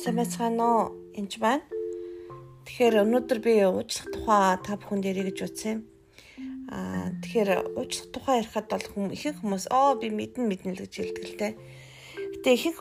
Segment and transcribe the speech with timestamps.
[0.00, 0.84] Сайн байцгаана уу?
[1.12, 1.60] Энд байна.
[2.64, 5.80] Тэгэхээр өнөөдөр би уучлах тухай та бүхэн дээр гэж утсан юм.
[6.72, 10.92] Аа тэгэхээр уучлах тухай ярихад бол хүм ихэнх хүмүүс оо би мэднэ мэднэ л гэж
[10.96, 11.52] хэлдэг л дээ.
[12.32, 12.80] Гэтэ ихэнх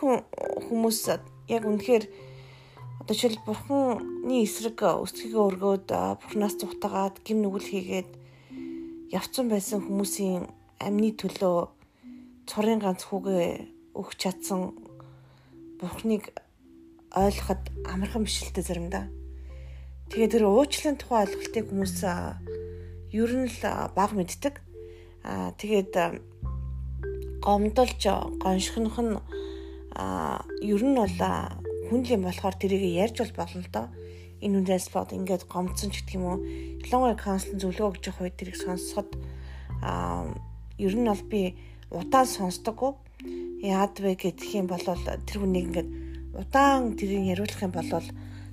[0.72, 1.00] хүмүүс
[1.52, 2.06] яг үнэхээр
[3.04, 5.88] одоо жишээл бурхны эсрэг өсгийгөө өргөөд
[6.24, 8.10] бурхнаас зүхтагаад гим нүгэл хийгээд
[9.12, 10.48] явцсан байсан хүмүүсийн
[10.80, 11.68] амны төлөө
[12.48, 13.68] цорын ганц хүүгээ
[14.00, 14.72] өгч чадсан
[15.84, 16.32] бурхныг
[17.16, 19.06] ойлгоход амархан биш л дээ заримдаа.
[20.10, 21.98] Тэгээд тэр уучлалын тухай ойлголтыг хүмүүс
[23.14, 23.62] ер нь л
[23.98, 24.62] баг мэддэг.
[25.26, 25.94] Аа тэгээд
[27.42, 28.02] гомдолж
[28.42, 29.18] гоншихнох нь
[30.66, 31.18] ер нь бол
[31.90, 33.88] хүн юм болохоор тэрийг ярьж бол болно л доо.
[34.42, 36.38] Энэ үндээс бод ингээд гомдсон ч гэх юм уу.
[36.86, 39.10] Ялангуяа каунслын зөвлөгөө өгч явах үед тэрийг сонсоход
[40.78, 41.58] ер нь бол би
[41.92, 42.94] удаан сонсдоггүй.
[43.66, 45.90] Яад вэ гэх юм бол тэр хүнийг ингээд
[46.34, 48.06] удаан тэрийг яриулах юм бол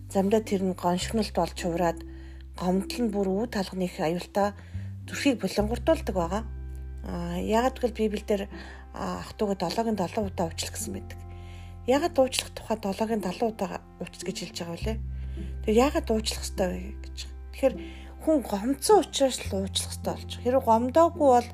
[0.08, 2.00] замдаа тэр нь гоншигнолт болж хувраад
[2.56, 4.56] гомдол нь бүр үе талхны их аюултай
[5.06, 6.42] зүрхийг булангурдуулдаг байгаа.
[7.04, 8.48] Аа ягаад гэвэл Библиэлд
[8.96, 11.18] ах トゥ уга 7-гийн 7 удаа уучлах гэсэн байдаг.
[11.86, 14.94] Ягаад уучлах тухай 7-гийн 70 удаа уучлах гэж хэлж байгаа вэ?
[15.68, 17.16] Тэр ягаад уучлах ёстой вэ гэж.
[17.52, 17.74] Тэгэхээр
[18.24, 20.32] хүн гомцсон учраас л уучлах ёстой болж.
[20.40, 21.48] Хэрэв гомдоогүй бол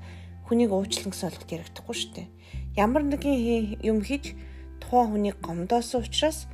[0.47, 2.29] хүнийг уучлах гэсэн ойлголт яригдахгүй шүү дээ.
[2.79, 4.33] Ямар нэгэн юм хийж
[4.93, 6.45] тухайн хүнийг гомдоосон учраас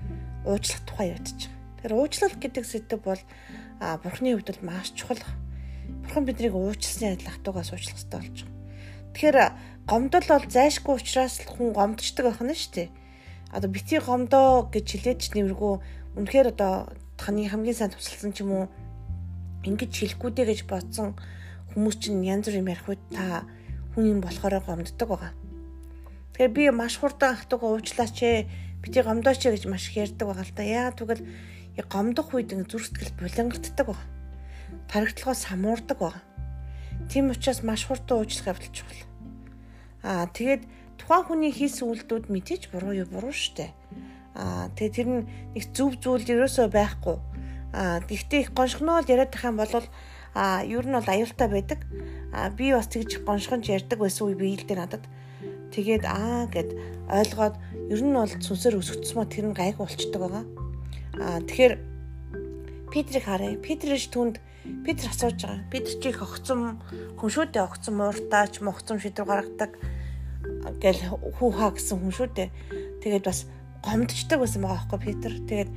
[0.47, 1.51] уучлах тухай ядчих.
[1.83, 3.19] Тэгэхээр уучлал гэдэг сэдв бол
[3.83, 5.19] бурхны хувьд бол маш чухал.
[6.07, 8.55] Бурхан биднийг уучлсны адил хатуугаас уучлах хэрэгтэй болж байгаа.
[9.11, 9.39] Тэгэхээр
[9.91, 12.89] гомдол бол зайшгүй учраас л хүн гомдчдаг байх нь шүү дээ.
[13.51, 15.75] Одоо бити гомдоо гэж хэлээд ч нэмэргүй
[16.15, 18.65] үнэхээр одоо таны хамгийн сайн тусалсан ч юм уу
[19.67, 21.19] ингэж хэлэхгүй дээ гэж бодсон
[21.75, 23.43] хүмүүс чинь янз бүр юм ярих үед та
[23.99, 25.35] хүн юм болохоор гомддог байгаа.
[26.39, 28.47] Тэгэхээр би маш хурдан ахтугаа уучлаач ээ.
[28.79, 30.63] Бити гомдооч гэж маш их ярьдаг байгаа л да.
[30.63, 31.27] Яа тэгвэл
[31.91, 34.07] гомдох үед ин зүрх сэтгэл булангарддаг байгаа.
[34.87, 36.23] Таригдлагоо самуурдаг байгаа.
[37.11, 39.03] Тийм учраас маш хурдан уучлах явдал чухал.
[40.07, 40.63] Аа тэгээд
[40.95, 43.75] тухайн хүний хийсэн үйлдэлүүд мэдээж буруу юу буруу штэ.
[44.39, 47.19] Аа тэгээд тэр нэг зөв зүйл ерөөсөө байхгүй.
[47.75, 49.75] Аа гэхдээ их гоншгоноо яриад тах юм бол
[50.39, 51.83] а ер нь бол аюултай байдаг.
[52.31, 55.03] А би бас тэгж гоншгонж ярьдаг байсан үе биелдэ надад.
[55.73, 56.71] Тэгээд аа гэд
[57.09, 57.55] ойлгоод
[57.93, 60.45] ер нь бол сүнсээр өсөгдсөн мө тэр нь гайг болчдөг байгаа.
[61.21, 61.75] Аа тэгэхээр
[62.89, 63.57] Петрийг харъя.
[63.61, 64.41] Петрэж түнд
[64.85, 65.69] Петр асууж байгаа.
[65.71, 66.81] Петр чи их огцом
[67.17, 67.65] хүн шүү дээ.
[67.69, 69.73] Огцом ууртаач, могцом шидрүү гаргадаг
[70.81, 71.01] гэл
[71.37, 72.49] хүү хаа гэсэн хүн шүү дээ.
[73.05, 73.45] Тэгээд бас
[73.85, 75.33] гомдчдаг байсан байгаа байхгүй Петр.
[75.49, 75.71] Тэгээд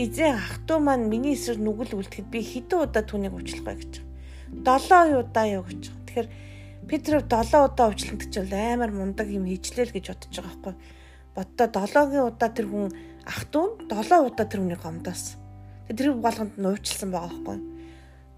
[0.00, 3.92] эзэн ах トゥ маань миний эсрэг нүгэл үлдэхэд би хэдэн удаа түүнийг уучлах вэ гэж.
[4.64, 5.82] 7 удаа юу гэж.
[6.06, 6.28] Тэгэхээр
[6.90, 10.74] Петров 7 удаа уучлахад ч бол амар мундаг юм хийчлээ л гэж бодож байгаа байхгүй.
[11.38, 12.90] Боддоо 7-гийн удаа тэр хүн
[13.30, 15.38] ах トゥ7 удаа тэр хүнийг гомдоосон.
[15.86, 17.58] Тэр болгонд нь уучлсан байгаа байхгүй.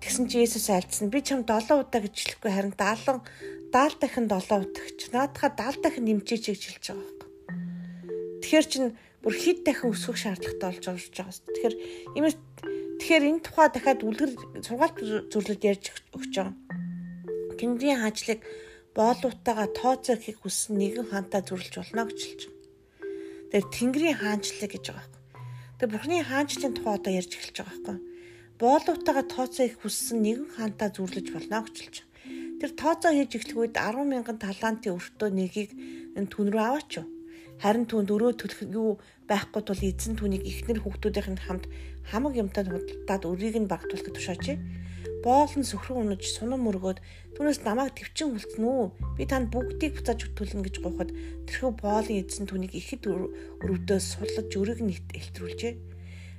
[0.04, 1.08] Тэгсэн чи Есүс альцсан.
[1.08, 3.24] Би чам 7 удаа гэж хэлэхгүй харин 70
[3.72, 5.00] 70 дахин 7 удаа гэж.
[5.16, 7.28] Наадхаа 70 дахин нэмчээч гэж хэлж байгаа байхгүй.
[8.44, 8.84] Тэгэхээр чин
[9.24, 11.40] бүр хэд дахин өсгөх шаардлагатай болж орж байгаа.
[11.40, 11.74] Тэгэхээр
[12.20, 12.36] иймээс
[13.00, 14.30] тэгэхээр энэ тухай дахиад үлгэр
[14.60, 14.98] сургаалт
[15.32, 16.52] зөвлөд ярьж өгч байгаа.
[17.62, 18.42] Тэндийн хаажлыг
[18.98, 22.58] боолуутайгаа тооцоо хийх хүссэн нэгэн хаантаа зүрлж болно гэж хэлж байгаа.
[23.54, 25.22] Тэгэхээр Тэнгэрийн хаанчлал гэж байгаа байхгүй.
[25.78, 27.98] Тэгээ Бурхны хаанчлалын тухай одоо ярьж эхэлж байгаа байхгүй.
[28.58, 32.10] Боолуутайгаа тооцоо хийх хүссэн нэгэн хаантаа зүрлэж болно гэж хэлж байгаа.
[32.58, 35.70] Тэр тооцоо хийж эхлэх үед 10 мянган талантын өртөө нэгийг
[36.18, 37.06] энэ түн рүү аваач юу.
[37.62, 38.98] Харин түүнд өрөө төлөх юу
[39.30, 41.70] байхгүй тул эзэн түүнийг ихнэр хүүхдүүдийн хамт
[42.10, 44.58] хамаг юмтай худалдаад өрийг нь багтуулахыг тушаажээ
[45.22, 46.98] боол нь сөхрөн унаж сунам мөргөөд
[47.38, 48.84] түүнээс намайг төвчин үлдсэн үү?
[49.16, 51.10] Би танд бүгдийг буцааж өгтүүлнэ гэж гуйхад
[51.46, 53.06] тэрхүү боолын эзэн түүнийг ихэд
[53.62, 55.74] өрөвдөөс суллаж өрийг нь элтрүүлжээ.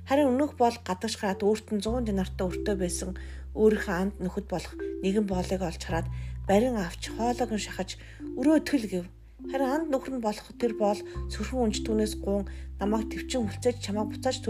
[0.04, 3.10] Харин өнөөх боол гадагш гараад өөрт нь 100 динартай өртөө байсан
[3.56, 6.08] өөрийнхөө анд нөхөд болох нэгэн боолыг олж хараад
[6.44, 7.96] барин авч хоолойг нь шахаж
[8.36, 9.04] өрөө төл гэв.
[9.48, 11.00] Харин анд нөхөр нь болох тэр боол
[11.32, 12.44] сөрхөн унж түүнээс гуун
[12.76, 14.44] намайг төвчин үлцээж чамайг буцааж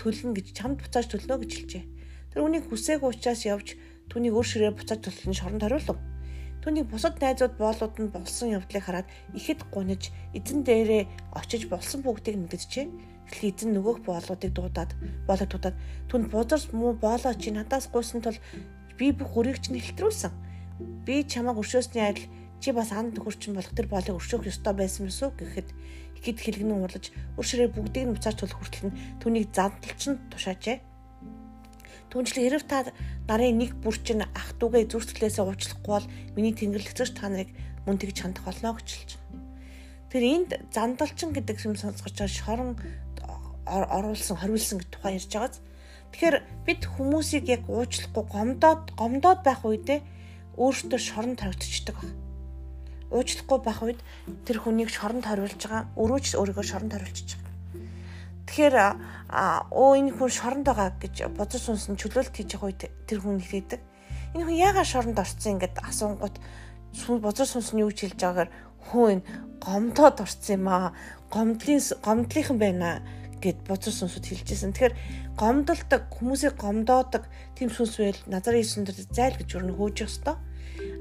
[0.00, 1.84] төлнө гэж чамд буцааж төлнө гэж хэлжээ.
[2.36, 3.80] Тэр үнийг хүсээгүй учраас явж
[4.12, 5.96] түүнийг өөр ширээ буцаад төлөх нь шоронд хариулв.
[6.60, 12.36] Түүний бусад найзууд боолууд нь болсон явдлыг хараад ихэд гуниж эзэн дээрээ очиж болсон бүгдийг
[12.36, 12.92] мэдгэжээ.
[13.32, 14.92] Эхлээ эзэн нөгөөх боолуудыг дуудаад
[15.24, 15.80] боолыг дуудаад
[16.12, 18.36] түн бузарс муу боолоо чи надаас гуйсан тул
[19.00, 20.36] би бүх өрийг чинь хэлтрүүлсэн.
[21.08, 22.28] Би чамайг өршөөсний адил
[22.60, 25.68] чи бас анд нөхөрчин болох тэр боолыг өршөөх ёстой байсан мэс үү гэхэд
[26.20, 30.95] ихэд хэлгэн уулаж өршөрөө бүгдийг нь буцааж төлөх хүртэл нь түүнийг задалчин тушаажээ.
[32.10, 32.86] Түүнчлэн хэрв та
[33.26, 36.06] нарын нэг бүр чинь ах トゥ угээ зүрхтлээсээ уучлахгүй бол
[36.38, 37.50] миний тэнгэрлэгчч та нарыг
[37.86, 39.42] мөн тэгж хандах болно гэж хэлж байна.
[40.10, 42.70] Тэр энд зандалчин гэдэг юм сонсгож байгаа шорон
[43.66, 45.58] оруулсан, хориулсан гэх тухай ярьж байгааз.
[46.14, 46.36] Тэгэхээр
[46.66, 50.00] бид хүмүүсийг яг уучлахгүй гомдоод гомдоод байх үедээ
[50.54, 52.16] өөртөө шоронд тавигдчихдаг байна.
[53.10, 54.00] Уучлахгүй байх үед
[54.46, 57.45] тэр хүнийг шоронд хариулж байгаа, өрөөж өөрийгөө шоронд хариулчихж байгаа.
[58.46, 58.76] Тэгэхээр
[59.74, 63.80] өө энэ хүн шоронд байгаа гэж бодож сунсан чөлөөлт хийж байгаа үед тэр хүн хэлээдэг.
[64.38, 66.36] Энэ хүн яагаад шоронд орсон ингээд асуунгууд
[67.26, 68.50] бодож сунсан юу хэлж байгаагаар
[68.86, 69.18] хүн
[69.58, 70.94] гомдоод орсон юм аа.
[71.34, 73.02] Гомдлын гомдлынхан байна
[73.42, 74.72] гэд бодож сонсод хэлжсэн.
[74.72, 74.94] Тэгэхээр
[75.36, 77.26] гомдолдог хүмүүсийг гомдоодог
[77.58, 80.36] тийм сүнс байл Назарын Иесус дээр зайл гэж өрнө хөөж ёстой.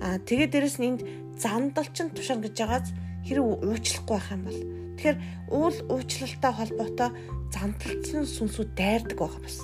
[0.02, 1.02] Аа тэгээд дээрэс нь энд
[1.40, 2.88] зандалчин тушаан гэж байгааз
[3.26, 4.60] хэрэг уучлахгүй байх юм бол
[4.96, 5.18] тэгэхээр
[5.52, 7.10] уул уучлалтай холбоотой
[7.54, 9.58] зандалчин сүнсүүд дайрдаг байгаа бас.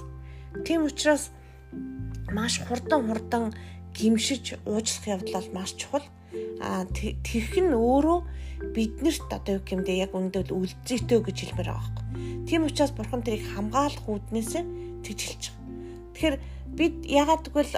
[0.66, 1.30] Тийм учраас
[2.32, 3.54] маш хурдан хурдан
[3.94, 6.06] гимшиж уучлах явдал маш чухал.
[6.62, 8.20] А тэрх нь өөрөө
[8.76, 12.06] биднэрт одоо юу гэмдэ яг үндэл үлзийтэй гэж хэлмээр байгаа байхгүй.
[12.48, 14.54] Тийм учраас бурхан тэрийг хамгаалах үүднээс
[15.04, 15.62] тэгж хэлж байгаа.
[16.14, 16.36] Тэгэхээр
[16.78, 17.74] бид ягаад гэвэл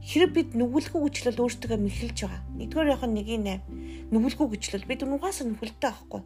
[0.00, 2.42] хэрэг бид нүгэлгүй гүчлэл өөртөө мэхэлж байгаа.
[2.56, 4.12] Нэгдүгээр яг нэг юм 8.
[4.12, 6.22] Нүгэлгүй гүчлэл бид нугаас нүгэлтэй байхгүй.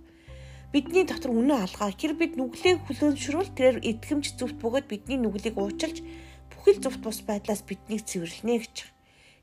[0.74, 1.90] Бидний дотор үнэ алгаа.
[1.90, 6.02] Хэрэг бид нүглийг хүлээншрүүл тэрээр итгэмж зүвт бөгөөд бидний нүглийг уучилж
[6.50, 8.76] бүхэл зүвт бус байдлаас биднийг цэвэрлэнэ гэж.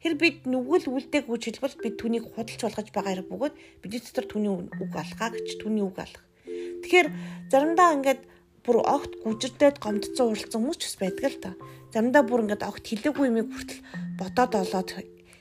[0.02, 3.56] Тэр бид нүгэл үлдээг үж хэлбэл бид түүнийг худалч болгож байгаа хэрэг бөгөөд
[3.86, 6.26] бидний дотор түүний үг алгаа гэж түүний үг алга.
[6.82, 7.08] Тэгэхээр
[7.54, 8.22] заримдаа ингээд
[8.66, 11.52] бүр огт гүжирдээд гомдцсон уралцсан хүмүүс ч бас байдаг л та.
[11.94, 13.82] Заримдаа бүр ингээд огт хэлээгүй юмыг хүртэл
[14.22, 14.90] бодоод олоод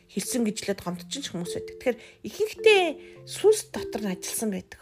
[0.09, 1.77] хэлсэн гэжлээд гомдчихж хүмүүс байдаг.
[1.77, 2.85] Тэгэхээр ихэнхдээ
[3.29, 4.81] сүнс дотор нь ажилласан байдаг.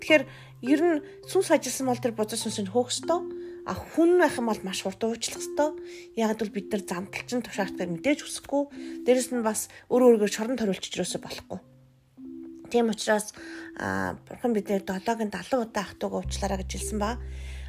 [0.00, 0.24] Тэгэхээр
[0.72, 0.98] ер нь
[1.28, 3.20] сүнс ажилласан бол тэр бодож сүнсэнд хөөх ёстой
[3.64, 5.72] А хүн байх юм бол маш хурдан уучлах ёстой.
[6.20, 9.08] Яг л бид нар замталчин тушаалтыг мэдээж хүсэхгүй.
[9.08, 11.60] Дээрэс нь бас өөр өөргөө шорон ториулчих юусоо болохгүй.
[12.68, 13.32] Тийм учраас
[14.28, 17.16] бурхан бидээр 7-гийн 70 удаа ах トゥ уг уучлаарай гэж хэлсэн ба.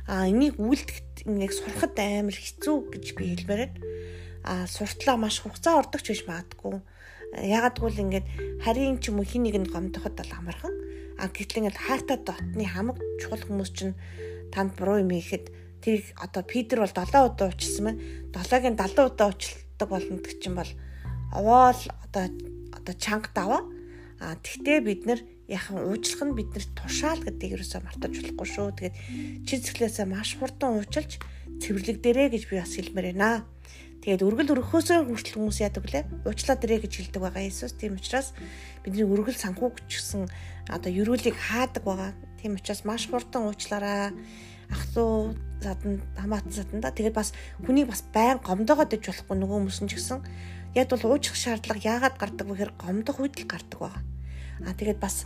[0.04, 3.72] А энийг үлдэхэд энийг сурахад амар хэцүү гэж би хэлмээр
[4.46, 4.66] байна.
[4.66, 6.82] А суртлаа маш хугацаа ордогч биш магадгүй.
[7.42, 8.28] Ягаад гэвэл ингээд
[8.62, 10.74] харийн ч юм уу хин нэгэнд гомдоход бол амархан.
[11.18, 13.98] А гэтэл ингээд хайртай дотны хамаг чухал хүмүүс чинь
[14.54, 15.50] танд буруу юм ихэд
[15.82, 18.02] тэрийг одоо Питер бол 7 удаа уучлсан байна.
[18.38, 20.72] 7-гийн 70 удаа уучлалдаг болно гэх чинь бол
[21.34, 22.24] овоол одоо
[22.70, 23.62] одоо чанга даваа.
[24.22, 25.20] А тэгтээ бид нар
[25.50, 28.68] яхан уучлах нь биднэрт тушаал гэдгийг юусаа мартаж болохгүй шүү.
[28.80, 28.96] Тэгээд
[29.44, 31.20] чи зэглээсээ маш хурдан уучлж
[31.62, 33.46] цэвэрлэг дээрэ гэж би бас хэлмээр байна.
[34.06, 36.06] Тэгээд өргөл өрхөөсөө хүртэл хүмүүс яадаг лээ.
[36.30, 37.74] Уучлаа дээрэ гэж хэлдэг байгаа Иесус.
[37.74, 38.38] Тийм учраас
[38.86, 40.30] бидний өргөл санхүү гэсэн
[40.70, 42.14] одоо ерөөлийг хаадаг байгаа.
[42.38, 44.14] Тийм учраас маш хурдан уучлаарай
[44.70, 47.34] ах トゥ задан хамаатан заданда тэгээд бас
[47.66, 50.22] хүнийг бас байн гомдоогоод иж болохгүй нөгөө хүмүүс нь ч гэсэн
[50.78, 54.04] яг бол уучих шаардлага яагаад гардаг вэ гэхээр гомдох үед л гардаг байгаа.
[54.70, 55.26] А тэгээд бас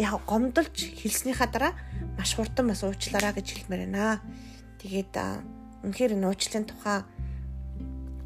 [0.00, 1.72] яг гомдолж хэлснийхаа дараа
[2.16, 4.24] маш хурдан бас уучлаарай гэж хэлмээр байна.
[4.80, 5.12] Тэгээд
[5.84, 7.04] үнэхээр энэ уучлалын тухай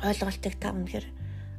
[0.04, 1.06] ойлголтыг та үнэхээр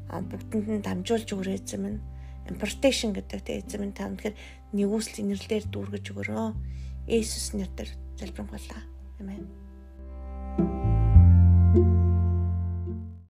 [0.10, 2.04] бүгдэнд нь дамжуулж өгөрөө эзэм нь
[2.50, 4.36] importation гэдэг тэ эзэм нь та үнэхээр
[4.78, 6.48] нэгүсэл инэрлэлээр дүүргэж өгөрөө.
[7.10, 7.90] Есүс нэрээр
[8.22, 8.82] залбирanгуйлаа.
[9.20, 9.65] Амен.